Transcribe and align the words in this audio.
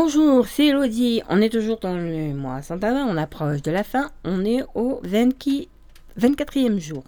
Bonjour, 0.00 0.46
c'est 0.46 0.66
Elodie. 0.66 1.22
On 1.28 1.42
est 1.42 1.48
toujours 1.48 1.80
dans 1.80 1.96
le 1.96 2.32
mois 2.32 2.62
Saint-Amin, 2.62 3.04
on 3.08 3.16
approche 3.16 3.62
de 3.62 3.72
la 3.72 3.82
fin. 3.82 4.12
On 4.22 4.44
est 4.44 4.62
au 4.76 5.02
24e 5.04 6.78
jour. 6.78 7.02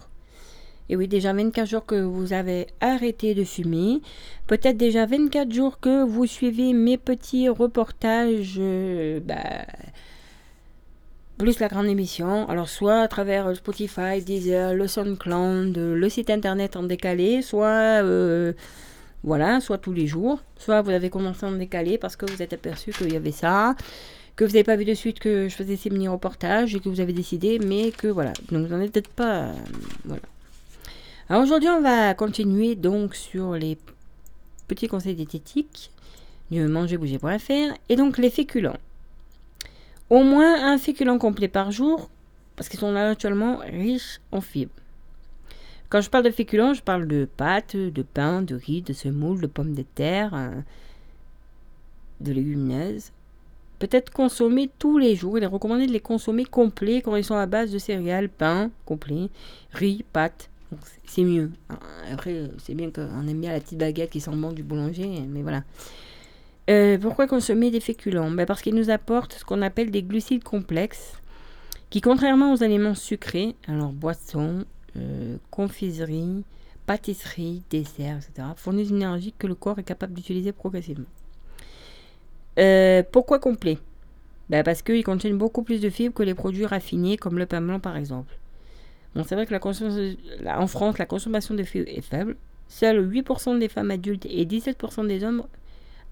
Et 0.89 0.97
oui, 0.97 1.07
déjà 1.07 1.31
24 1.31 1.69
jours 1.69 1.85
que 1.85 1.95
vous 1.95 2.33
avez 2.33 2.67
arrêté 2.81 3.33
de 3.33 3.45
fumer. 3.45 4.01
Peut-être 4.45 4.75
déjà 4.75 5.05
24 5.05 5.53
jours 5.53 5.79
que 5.79 6.03
vous 6.03 6.25
suivez 6.25 6.73
mes 6.73 6.97
petits 6.97 7.47
reportages. 7.47 8.57
Euh, 8.59 9.21
bah, 9.21 9.65
plus 11.37 11.61
la 11.61 11.69
grande 11.69 11.87
émission. 11.87 12.49
Alors, 12.49 12.67
soit 12.67 12.99
à 12.99 13.07
travers 13.07 13.55
Spotify, 13.55 14.21
Deezer, 14.21 14.73
le 14.73 14.87
SoundCloud, 14.89 15.77
le 15.77 16.09
site 16.09 16.29
internet 16.29 16.75
en 16.75 16.83
décalé, 16.83 17.41
soit. 17.41 18.03
Euh, 18.03 18.51
voilà, 19.23 19.61
soit 19.61 19.77
tous 19.77 19.93
les 19.93 20.07
jours, 20.07 20.41
soit 20.57 20.81
vous 20.81 20.89
avez 20.91 21.09
commencé 21.09 21.45
en 21.45 21.51
décalé 21.51 21.97
parce 21.97 22.15
que 22.15 22.25
vous 22.25 22.41
êtes 22.41 22.53
aperçu 22.53 22.91
qu'il 22.91 23.13
y 23.13 23.15
avait 23.15 23.31
ça, 23.31 23.75
que 24.35 24.43
vous 24.43 24.51
n'avez 24.51 24.63
pas 24.63 24.75
vu 24.75 24.85
de 24.85 24.93
suite 24.93 25.19
que 25.19 25.47
je 25.47 25.55
faisais 25.55 25.75
ces 25.75 25.89
mini-reportages 25.89 26.75
et 26.75 26.79
que 26.79 26.89
vous 26.89 26.99
avez 26.99 27.13
décidé, 27.13 27.59
mais 27.59 27.91
que 27.91 28.07
voilà. 28.07 28.33
Donc 28.51 28.67
vous 28.67 28.75
n'en 28.75 28.81
êtes 28.81 28.91
peut-être 28.91 29.09
pas. 29.09 29.43
Euh, 29.43 29.53
voilà. 30.05 30.23
Alors 31.29 31.43
aujourd'hui, 31.43 31.69
on 31.69 31.81
va 31.81 32.13
continuer 32.13 32.75
donc 32.75 33.15
sur 33.15 33.53
les 33.53 33.77
petits 34.67 34.87
conseils 34.87 35.15
diététiques 35.15 35.91
du 36.49 36.65
manger-bouger.fr 36.67 37.77
et 37.89 37.95
donc 37.95 38.17
les 38.17 38.29
féculents. 38.29 38.77
Au 40.09 40.23
moins 40.23 40.73
un 40.73 40.77
féculent 40.77 41.17
complet 41.19 41.47
par 41.47 41.71
jour 41.71 42.09
parce 42.55 42.67
qu'ils 42.67 42.79
sont 42.79 42.95
actuellement 42.95 43.57
riches 43.57 44.19
en 44.31 44.41
fibres. 44.41 44.73
Quand 45.91 45.99
je 45.99 46.09
parle 46.09 46.23
de 46.23 46.31
féculents, 46.31 46.73
je 46.73 46.81
parle 46.81 47.05
de 47.05 47.27
pâtes, 47.35 47.75
de 47.75 48.01
pain, 48.01 48.41
de 48.41 48.55
riz, 48.55 48.81
de 48.81 48.93
semoule, 48.93 49.41
de 49.41 49.47
pommes 49.47 49.73
de 49.73 49.81
terre, 49.81 50.31
euh, 50.33 50.61
de 52.21 52.31
légumineuses. 52.31 53.11
Peut-être 53.77 54.09
consommer 54.09 54.71
tous 54.79 54.97
les 54.97 55.17
jours. 55.17 55.37
Il 55.37 55.43
est 55.43 55.47
recommandé 55.47 55.87
de 55.87 55.91
les 55.91 55.99
consommer 55.99 56.45
complets 56.45 57.01
quand 57.01 57.17
ils 57.17 57.25
sont 57.25 57.35
à 57.35 57.45
base 57.45 57.71
de 57.71 57.77
céréales, 57.77 58.29
pain 58.29 58.71
complet, 58.85 59.27
riz, 59.73 60.05
pâtes. 60.13 60.49
C'est 61.03 61.25
mieux. 61.25 61.51
Après, 62.09 62.49
c'est 62.57 62.73
bien 62.73 62.89
qu'on 62.89 63.27
aime 63.27 63.41
bien 63.41 63.51
la 63.51 63.59
petite 63.59 63.77
baguette 63.77 64.11
qui 64.11 64.21
sent 64.21 64.31
bon 64.33 64.53
du 64.53 64.63
boulanger, 64.63 65.09
mais 65.27 65.41
voilà. 65.41 65.63
Euh, 66.69 66.97
pourquoi 66.99 67.27
consommer 67.27 67.69
des 67.69 67.81
féculents? 67.81 68.31
Ben 68.31 68.45
Parce 68.45 68.61
qu'ils 68.61 68.75
nous 68.75 68.91
apportent 68.91 69.33
ce 69.33 69.43
qu'on 69.43 69.61
appelle 69.61 69.91
des 69.91 70.03
glucides 70.03 70.45
complexes, 70.45 71.15
qui 71.89 71.99
contrairement 71.99 72.53
aux 72.53 72.63
aliments 72.63 72.95
sucrés, 72.95 73.57
alors 73.67 73.91
boissons, 73.91 74.63
euh, 74.97 75.37
confiserie, 75.49 76.43
pâtisserie, 76.85 77.61
dessert, 77.69 78.17
etc., 78.17 78.47
fournissent 78.55 78.89
une 78.89 78.97
énergie 78.97 79.33
que 79.37 79.47
le 79.47 79.55
corps 79.55 79.79
est 79.79 79.83
capable 79.83 80.13
d'utiliser 80.13 80.51
progressivement. 80.51 81.05
Euh, 82.59 83.03
pourquoi 83.11 83.39
complet? 83.39 83.77
Ben 84.49 84.63
Parce 84.63 84.81
qu'ils 84.81 85.03
contiennent 85.03 85.37
beaucoup 85.37 85.63
plus 85.63 85.79
de 85.79 85.89
fibres 85.89 86.13
que 86.13 86.23
les 86.23 86.33
produits 86.33 86.65
raffinés 86.65 87.15
comme 87.15 87.37
le 87.37 87.45
pain 87.45 87.61
blanc 87.61 87.79
par 87.79 87.95
exemple. 87.95 88.37
Bon, 89.15 89.23
c'est 89.23 89.35
vrai 89.35 89.45
que 89.45 89.51
la 89.51 89.59
consommation, 89.59 90.17
en 90.45 90.67
France, 90.67 90.97
la 90.97 91.05
consommation 91.05 91.53
de 91.53 91.63
fibres 91.63 91.87
est 91.89 92.01
faible. 92.01 92.35
Seuls 92.67 93.05
8% 93.09 93.59
des 93.59 93.67
femmes 93.67 93.91
adultes 93.91 94.25
et 94.25 94.45
17% 94.45 95.07
des 95.07 95.23
hommes 95.23 95.43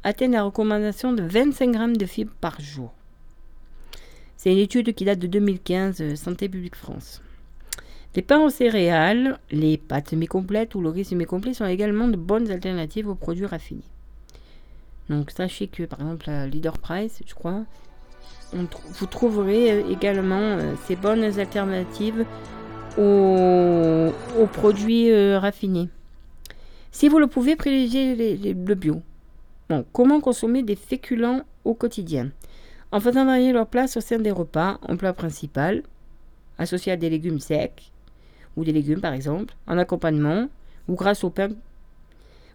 atteignent 0.03 0.33
la 0.33 0.43
recommandation 0.43 1.13
de 1.13 1.23
25 1.23 1.71
grammes 1.71 1.97
de 1.97 2.05
fibres 2.05 2.33
par 2.39 2.59
jour. 2.59 2.93
C'est 4.37 4.51
une 4.51 4.57
étude 4.57 4.93
qui 4.93 5.03
date 5.03 5.19
de 5.19 5.27
2015, 5.27 6.01
euh, 6.01 6.15
Santé 6.15 6.47
publique 6.47 6.75
France. 6.75 7.21
Les 8.15 8.23
pains 8.23 8.39
aux 8.39 8.49
céréales, 8.49 9.39
les 9.51 9.77
pâtes 9.77 10.09
semi-complètes 10.09 10.73
ou 10.73 10.81
le 10.81 10.89
riz 10.89 11.05
semi-complet 11.05 11.53
sont 11.53 11.67
également 11.67 12.07
de 12.07 12.17
bonnes 12.17 12.49
alternatives 12.49 13.07
aux 13.07 13.15
produits 13.15 13.45
raffinés. 13.45 13.83
Donc 15.09 15.31
sachez 15.31 15.67
que 15.67 15.83
par 15.83 16.01
exemple 16.01 16.29
à 16.29 16.47
Leader 16.47 16.77
Price, 16.79 17.21
je 17.25 17.33
crois, 17.35 17.65
vous 18.53 19.05
trouverez 19.05 19.71
euh, 19.71 19.91
également 19.91 20.39
euh, 20.39 20.73
ces 20.85 20.95
bonnes 20.95 21.23
alternatives 21.23 22.25
aux, 22.97 24.47
produits 24.53 25.11
euh, 25.11 25.39
raffinés. 25.39 25.89
Si 26.91 27.07
vous 27.07 27.19
le 27.19 27.27
pouvez, 27.27 27.55
privilégiez 27.55 28.15
le 28.53 28.75
bio. 28.75 29.01
Comment 29.93 30.19
consommer 30.19 30.63
des 30.63 30.75
féculents 30.75 31.43
au 31.63 31.75
quotidien? 31.75 32.31
En 32.91 32.99
faisant 32.99 33.25
varier 33.25 33.53
leur 33.53 33.67
place 33.67 33.97
au 33.97 34.01
sein 34.01 34.17
des 34.17 34.31
repas 34.31 34.79
en 34.81 34.97
plat 34.97 35.13
principal, 35.13 35.83
associé 36.57 36.91
à 36.91 36.97
des 36.97 37.11
légumes 37.11 37.39
secs, 37.39 37.91
ou 38.59 38.65
des 38.65 38.73
légumes 38.73 39.01
par 39.01 39.13
exemple, 39.13 39.55
en 39.67 39.77
accompagnement 39.77 40.49
ou 40.87 40.95
grâce 40.95 41.23
au 41.23 41.29
pain 41.29 41.49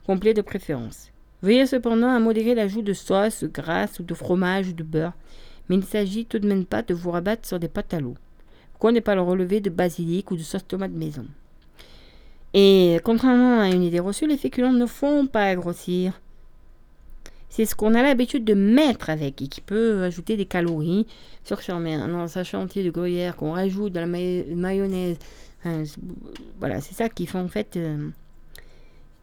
complet 0.06 0.34
de 0.34 0.42
préférence. 0.42 1.10
Veuillez 1.42 1.66
cependant 1.66 2.10
à 2.10 2.20
modérer 2.20 2.54
l'ajout 2.54 2.82
de 2.82 2.92
sauce, 2.92 3.42
de 3.42 3.48
graisse 3.48 3.98
ou 4.00 4.03
de 4.03 4.14
fromage 4.14 4.69
ou 4.69 4.72
de 4.72 4.82
beurre, 4.82 5.14
mais 5.69 5.76
il 5.76 5.81
ne 5.81 5.84
s'agit 5.84 6.26
tout 6.26 6.38
de 6.38 6.47
même 6.47 6.66
pas 6.66 6.82
de 6.82 6.94
vous 6.94 7.10
rabattre 7.10 7.48
sur 7.48 7.59
des 7.59 7.69
pâtes 7.69 7.94
à 7.94 8.00
l'eau. 8.00 8.14
Pourquoi 8.72 8.93
ne 8.93 9.00
pas 9.00 9.14
le 9.14 9.22
relever 9.22 9.60
de 9.60 9.70
basilic 9.70 10.31
ou 10.31 10.37
de 10.37 10.43
sauce 10.43 10.66
tomate 10.66 10.93
maison 10.93 11.26
Et 12.53 12.98
contrairement 13.03 13.60
à 13.60 13.69
une 13.69 13.82
idée 13.82 14.00
reçue, 14.00 14.26
les 14.26 14.37
féculents 14.37 14.72
ne 14.72 14.87
font 14.87 15.26
pas 15.26 15.54
grossir. 15.54 16.20
C'est 17.48 17.66
ce 17.66 17.76
qu'on 17.76 17.94
a 17.94 18.03
l'habitude 18.03 18.44
de 18.44 18.54
mettre 18.54 19.10
avec 19.10 19.41
et 19.41 19.47
qui 19.47 19.60
peut 19.60 20.03
ajouter 20.03 20.37
des 20.37 20.44
calories. 20.44 21.06
Sur 21.44 21.78
met 21.78 21.94
un 21.94 22.26
sachet 22.26 22.56
entier 22.56 22.82
de 22.82 22.91
gruyère, 22.91 23.37
qu'on 23.37 23.53
rajoute 23.53 23.93
de 23.93 24.00
la 24.00 24.06
mayonnaise, 24.06 25.19
voilà, 26.58 26.80
c'est 26.80 26.94
ça 26.94 27.08
qui 27.08 27.26
fait 27.26 27.38
en 27.38 27.48
fait 27.48 27.76
euh, 27.76 28.10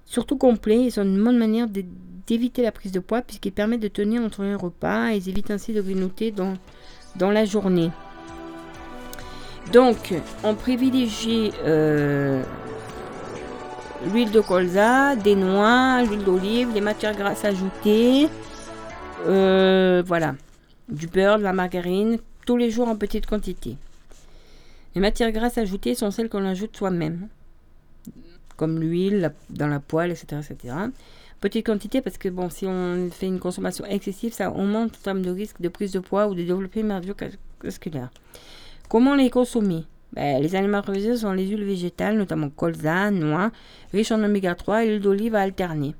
surtout 0.06 0.38
complet. 0.38 0.86
Ils 0.86 0.92
sont 0.92 1.04
une 1.04 1.24
bonne 1.24 1.38
manière 1.38 1.68
d'éviter 1.68 2.62
la 2.64 2.72
prise 2.72 2.92
de 2.92 3.00
poids 3.00 3.22
puisqu'ils 3.22 3.52
permettent 3.52 3.82
de 3.82 3.88
tenir 3.88 4.22
entre 4.22 4.44
les 4.44 4.56
repas 4.56 5.12
et 5.12 5.18
ils 5.18 5.30
évitent 5.30 5.52
ainsi 5.52 5.74
de 5.74 5.82
grignoter 5.82 6.32
dans, 6.32 6.54
dans 7.16 7.32
la 7.32 7.46
journée. 7.46 7.92
Donc, 9.72 10.14
on 10.44 10.56
privilégie 10.56 11.52
euh, 11.64 12.44
l'huile 14.12 14.32
de 14.32 14.42
colza, 14.42 15.16
des 15.16 15.36
noix, 15.36 16.04
l'huile 16.04 16.24
d'olive, 16.24 16.70
les 16.74 16.82
matières 16.82 17.16
grasses 17.16 17.46
ajoutées, 17.46 18.28
euh, 19.28 20.04
voilà, 20.06 20.36
du 20.90 21.08
beurre, 21.08 21.38
de 21.38 21.44
la 21.44 21.54
margarine, 21.54 22.18
tous 22.46 22.58
les 22.58 22.72
jours 22.72 22.88
en 22.90 22.96
petite 22.96 23.28
quantité. 23.28 23.78
Les 24.94 25.02
matières 25.02 25.32
grasses 25.32 25.58
ajoutées 25.58 25.96
sont 25.96 26.12
celles 26.12 26.30
qu'on 26.30 26.46
ajoute 26.46 26.76
soi-même, 26.76 27.28
comme 28.58 28.80
l'huile 28.80 29.32
dans 29.50 29.68
la 29.68 29.80
poêle, 29.80 30.12
etc., 30.12 30.42
etc. 30.50 30.76
Petite 31.40 31.66
quantité 31.66 32.02
parce 32.02 32.18
que 32.18 32.30
bon, 32.30 32.50
si 32.50 32.68
on 32.68 33.10
fait 33.10 33.26
une 33.26 33.40
consommation 33.40 33.84
excessive, 33.86 34.34
ça 34.34 34.52
augmente 34.52 34.92
en 34.96 35.04
termes 35.04 35.22
de 35.24 35.32
risque 35.32 35.60
de 35.60 35.70
prise 35.70 35.92
de 35.92 36.00
poids 36.00 36.28
ou 36.28 36.36
de 36.36 36.44
développement 36.44 37.02
cardiovasculaire. 37.02 38.10
Comment 38.90 39.16
les 39.16 39.30
consommer? 39.30 39.86
Ben, 40.14 40.42
Les 40.42 40.56
aliments 40.56 40.84
favorisés 40.84 41.18
sont 41.18 41.32
les 41.32 41.48
huiles 41.48 41.64
végétales, 41.64 42.18
notamment 42.18 42.50
colza, 42.50 43.10
noix, 43.10 43.52
riches 43.94 44.12
en 44.12 44.24
oméga 44.24 44.54
3 44.54 44.84
et 44.84 44.88
l'huile 44.90 45.02
d'olive 45.02 45.36
à 45.36 45.42
alterner. 45.42 45.96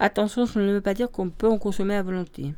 Attention, 0.00 0.46
ça 0.46 0.58
ne 0.58 0.72
veut 0.72 0.80
pas 0.80 0.94
dire 0.94 1.10
qu'on 1.10 1.28
peut 1.28 1.48
en 1.48 1.58
consommer 1.58 1.94
à 1.94 2.02
volonté. 2.02 2.54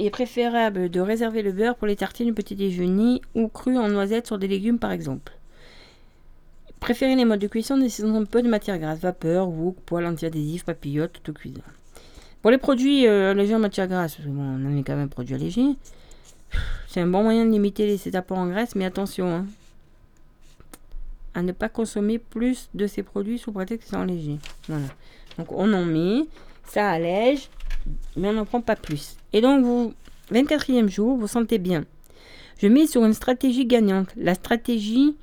Il 0.00 0.06
est 0.06 0.10
préférable 0.10 0.88
de 0.88 0.98
réserver 0.98 1.42
le 1.42 1.52
beurre 1.52 1.76
pour 1.76 1.86
les 1.86 1.94
tartines 1.94 2.30
au 2.30 2.32
petit 2.32 2.54
déjeuner 2.54 3.20
ou 3.34 3.48
cru 3.48 3.76
en 3.76 3.88
noisettes 3.88 4.28
sur 4.28 4.38
des 4.38 4.48
légumes 4.48 4.78
par 4.78 4.92
exemple. 4.92 5.34
Préférez 6.80 7.16
les 7.16 7.26
modes 7.26 7.38
de 7.38 7.46
cuisson 7.46 7.76
nécessitant 7.76 8.24
peu 8.24 8.40
de 8.40 8.48
matière 8.48 8.78
grasse, 8.78 9.00
vapeur, 9.00 9.50
wok, 9.50 9.76
poêle 9.84 10.06
anti-adhésif, 10.06 10.64
papillote, 10.64 11.18
autocuisine. 11.18 11.60
Pour 12.40 12.50
les 12.50 12.56
produits 12.56 13.06
euh, 13.06 13.34
légers 13.34 13.56
en 13.56 13.58
matière 13.58 13.88
grasse, 13.88 14.16
on 14.26 14.66
en 14.66 14.78
est 14.78 14.82
quand 14.84 14.94
même 14.94 15.04
un 15.04 15.08
produit 15.08 15.36
léger, 15.36 15.76
c'est 16.88 17.02
un 17.02 17.06
bon 17.06 17.22
moyen 17.22 17.44
de 17.44 17.50
limiter 17.50 17.86
les 17.86 18.16
apports 18.16 18.38
en 18.38 18.46
graisse, 18.46 18.74
mais 18.76 18.86
attention 18.86 19.28
hein, 19.30 19.46
à 21.34 21.42
ne 21.42 21.52
pas 21.52 21.68
consommer 21.68 22.18
plus 22.18 22.70
de 22.72 22.86
ces 22.86 23.02
produits 23.02 23.38
sous 23.38 23.52
prétexte 23.52 23.90
qu'ils 23.90 23.98
sont 23.98 24.04
légers. 24.04 24.38
Voilà. 24.66 24.86
Donc 25.36 25.52
on 25.52 25.70
en 25.74 25.84
met, 25.84 26.22
ça 26.64 26.88
allège, 26.88 27.50
mais 28.16 28.28
on 28.28 28.32
n'en 28.32 28.44
prend 28.44 28.60
pas 28.60 28.76
plus. 28.76 29.16
Et 29.32 29.40
donc, 29.40 29.64
vous, 29.64 29.94
24e 30.32 30.88
jour, 30.88 31.16
vous 31.16 31.26
sentez 31.26 31.58
bien. 31.58 31.84
Je 32.58 32.66
mets 32.66 32.86
sur 32.86 33.04
une 33.04 33.14
stratégie 33.14 33.66
gagnante. 33.66 34.08
La 34.16 34.34
stratégie 34.34 35.16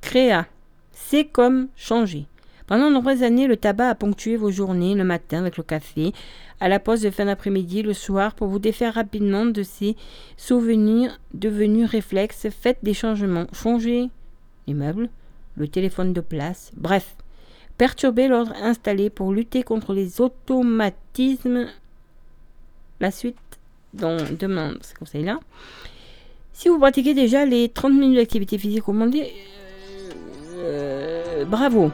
créa. 0.00 0.46
C'est 0.92 1.24
comme 1.24 1.68
changer. 1.76 2.26
Pendant 2.66 2.88
de 2.88 2.94
nombreuses 2.94 3.24
années, 3.24 3.48
le 3.48 3.56
tabac 3.56 3.88
a 3.88 3.94
ponctué 3.96 4.36
vos 4.36 4.52
journées 4.52 4.94
le 4.94 5.02
matin 5.02 5.40
avec 5.40 5.56
le 5.56 5.64
café, 5.64 6.12
à 6.60 6.68
la 6.68 6.78
pause 6.78 7.00
de 7.00 7.10
fin 7.10 7.24
d'après-midi, 7.24 7.82
le 7.82 7.94
soir, 7.94 8.34
pour 8.34 8.46
vous 8.46 8.60
défaire 8.60 8.94
rapidement 8.94 9.44
de 9.44 9.64
ces 9.64 9.96
souvenirs 10.36 11.18
devenus 11.34 11.90
réflexes. 11.90 12.46
Faites 12.50 12.78
des 12.84 12.94
changements. 12.94 13.46
Changez 13.52 14.08
les 14.68 14.74
meubles, 14.74 15.08
le 15.56 15.66
téléphone 15.66 16.12
de 16.12 16.20
place, 16.20 16.70
bref. 16.76 17.16
Perturbez 17.80 18.28
l'ordre 18.28 18.52
installé 18.60 19.08
pour 19.08 19.32
lutter 19.32 19.62
contre 19.62 19.94
les 19.94 20.20
automatismes 20.20 21.66
la 23.00 23.10
suite 23.10 23.38
dont 23.94 24.18
demande 24.38 24.76
ce 24.82 24.92
conseil-là. 24.92 25.40
Si 26.52 26.68
vous 26.68 26.78
pratiquez 26.78 27.14
déjà 27.14 27.46
les 27.46 27.70
30 27.70 27.94
minutes 27.94 28.18
d'activité 28.18 28.58
physique 28.58 28.84
recommandée, 28.84 29.32
euh, 30.58 31.46
bravo. 31.46 31.90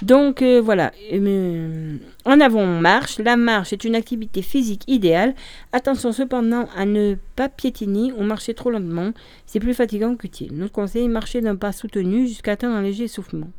Donc 0.00 0.40
euh, 0.40 0.62
voilà, 0.62 0.92
euh, 1.12 1.98
en 2.24 2.40
avant 2.40 2.64
marche. 2.64 3.18
La 3.18 3.36
marche 3.36 3.74
est 3.74 3.84
une 3.84 3.96
activité 3.96 4.40
physique 4.40 4.84
idéale. 4.86 5.34
Attention 5.74 6.10
cependant 6.10 6.70
à 6.74 6.86
ne 6.86 7.16
pas 7.36 7.50
piétiner 7.50 8.12
ou 8.12 8.22
marcher 8.22 8.54
trop 8.54 8.70
lentement. 8.70 9.12
C'est 9.44 9.60
plus 9.60 9.74
fatigant 9.74 10.16
qu'utile. 10.16 10.54
Notre 10.54 10.72
conseil, 10.72 11.06
marcher 11.06 11.42
d'un 11.42 11.56
pas 11.56 11.72
soutenu 11.72 12.26
jusqu'à 12.26 12.52
atteindre 12.52 12.76
un 12.76 12.82
léger 12.82 13.04
essoufflement. 13.04 13.50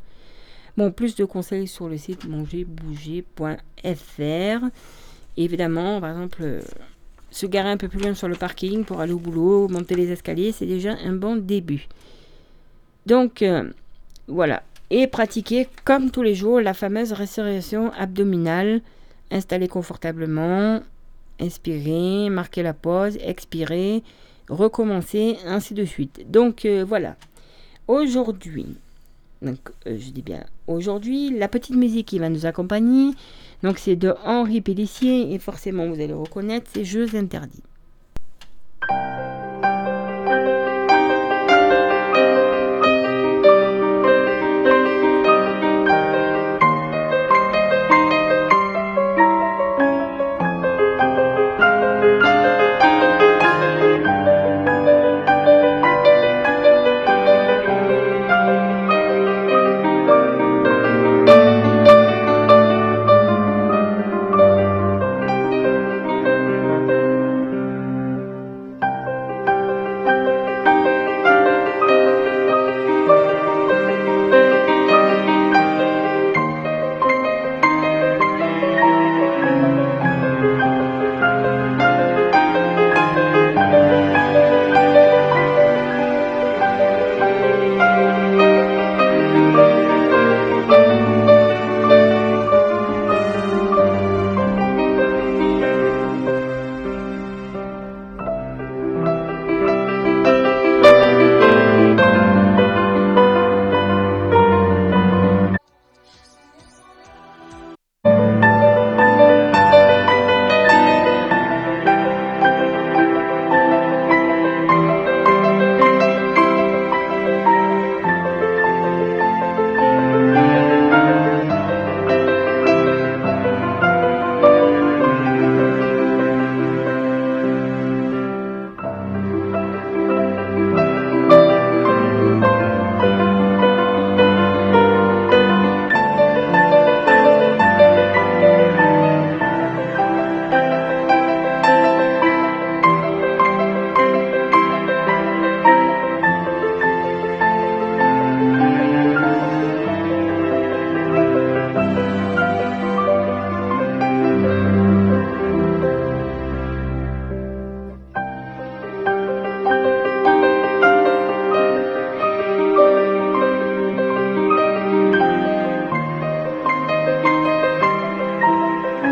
Bon, 0.76 0.90
plus 0.90 1.14
de 1.14 1.24
conseils 1.24 1.66
sur 1.66 1.88
le 1.88 1.96
site 1.96 2.26
mangerbouger.fr. 2.26 4.64
Évidemment, 5.36 6.00
par 6.00 6.10
exemple, 6.10 6.42
euh, 6.42 6.60
se 7.30 7.46
garer 7.46 7.70
un 7.70 7.76
peu 7.76 7.88
plus 7.88 8.00
loin 8.00 8.14
sur 8.14 8.28
le 8.28 8.36
parking 8.36 8.84
pour 8.84 9.00
aller 9.00 9.12
au 9.12 9.18
boulot, 9.18 9.68
monter 9.68 9.94
les 9.94 10.10
escaliers, 10.10 10.52
c'est 10.52 10.66
déjà 10.66 10.94
un 11.04 11.12
bon 11.12 11.36
début. 11.36 11.86
Donc, 13.06 13.44
voilà 14.26 14.62
et 14.90 15.06
pratiquer 15.06 15.68
comme 15.84 16.10
tous 16.10 16.22
les 16.22 16.34
jours 16.34 16.60
la 16.60 16.74
fameuse 16.74 17.12
respiration 17.12 17.92
abdominale. 17.92 18.82
Installer 19.32 19.68
confortablement, 19.68 20.80
inspirer, 21.38 22.28
marquer 22.30 22.64
la 22.64 22.74
pause, 22.74 23.16
expirer, 23.22 24.02
recommencer, 24.48 25.36
ainsi 25.46 25.72
de 25.72 25.84
suite. 25.84 26.28
Donc 26.28 26.64
euh, 26.64 26.84
voilà. 26.84 27.14
Aujourd'hui, 27.86 28.66
donc 29.42 29.58
euh, 29.86 29.96
je 29.98 30.10
dis 30.10 30.22
bien 30.22 30.44
aujourd'hui, 30.66 31.30
la 31.30 31.48
petite 31.48 31.76
musique 31.76 32.08
qui 32.08 32.18
va 32.18 32.28
nous 32.28 32.46
accompagner, 32.46 33.12
donc 33.62 33.78
c'est 33.78 33.96
de 33.96 34.14
Henri 34.24 34.60
Pellissier 34.60 35.32
et 35.32 35.38
forcément 35.38 35.86
vous 35.88 35.94
allez 35.94 36.08
le 36.08 36.16
reconnaître, 36.16 36.70
c'est 36.72 36.84
Jeux 36.84 37.14
interdits. 37.14 37.62